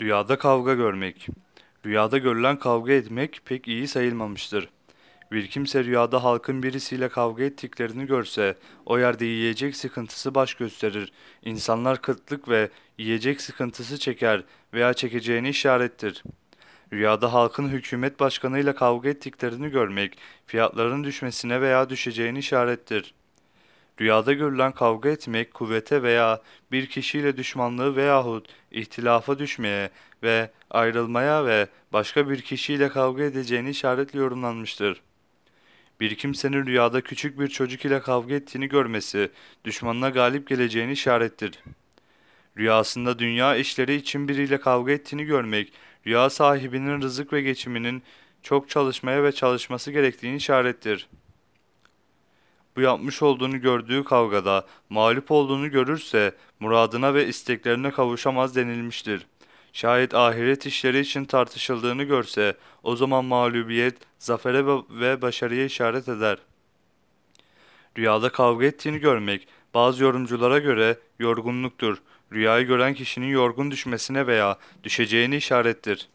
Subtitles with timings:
[0.00, 1.28] Rüyada kavga görmek.
[1.86, 4.68] Rüyada görülen kavga etmek pek iyi sayılmamıştır.
[5.32, 11.12] Bir kimse rüyada halkın birisiyle kavga ettiklerini görse, o yerde yiyecek sıkıntısı baş gösterir.
[11.42, 16.22] İnsanlar kıtlık ve yiyecek sıkıntısı çeker veya çekeceğini işarettir.
[16.92, 23.14] Rüyada halkın hükümet başkanıyla kavga ettiklerini görmek, fiyatların düşmesine veya düşeceğini işarettir.
[24.00, 26.42] Rüyada görülen kavga etmek kuvvete veya
[26.72, 29.90] bir kişiyle düşmanlığı veyahut ihtilafa düşmeye
[30.22, 35.00] ve ayrılmaya ve başka bir kişiyle kavga edeceğini işaretle yorumlanmıştır.
[36.00, 39.30] Bir kimsenin rüyada küçük bir çocuk ile kavga ettiğini görmesi,
[39.64, 41.58] düşmanına galip geleceğini işarettir.
[42.58, 45.72] Rüyasında dünya işleri için biriyle kavga ettiğini görmek,
[46.06, 48.02] rüya sahibinin rızık ve geçiminin
[48.42, 51.08] çok çalışmaya ve çalışması gerektiğini işarettir.
[52.76, 59.26] Bu yapmış olduğunu gördüğü kavgada mağlup olduğunu görürse muradına ve isteklerine kavuşamaz denilmiştir.
[59.72, 66.38] Şayet ahiret işleri için tartışıldığını görse o zaman mağlubiyet, zafere ve- başarıya işaret eder.
[67.98, 72.02] Rüyada kavga ettiğini görmek bazı yorumculara göre yorgunluktur.
[72.32, 76.08] Rüyayı gören kişinin yorgun düşmesine veya düşeceğini işarettir.